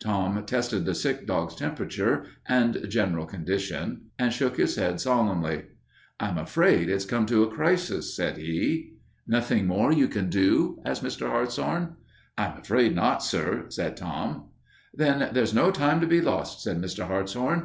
Tom 0.00 0.40
tested 0.46 0.84
the 0.84 0.94
sick 0.94 1.26
dog's 1.26 1.56
temperature 1.56 2.22
and 2.46 2.86
general 2.88 3.26
condition 3.26 4.10
and 4.16 4.32
shook 4.32 4.56
his 4.56 4.76
head 4.76 5.00
solemnly. 5.00 5.64
"I'm 6.20 6.38
afraid 6.38 6.88
it's 6.88 7.04
come 7.04 7.26
to 7.26 7.42
a 7.42 7.50
crisis," 7.50 8.14
said 8.14 8.36
he. 8.36 8.92
"Nothing 9.26 9.66
more 9.66 9.92
you 9.92 10.06
can 10.06 10.30
do?" 10.30 10.80
asked 10.84 11.02
Mr. 11.02 11.26
Hartshorn. 11.28 11.96
"I'm 12.38 12.58
afraid 12.60 12.94
not, 12.94 13.24
sir," 13.24 13.64
said 13.70 13.96
Tom. 13.96 14.50
"Then 14.94 15.30
there's 15.34 15.52
no 15.52 15.72
time 15.72 16.00
to 16.00 16.06
be 16.06 16.20
lost," 16.20 16.62
said 16.62 16.80
Mr. 16.80 17.08
Hartshorn. 17.08 17.60